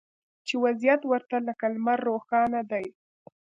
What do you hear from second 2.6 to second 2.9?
دی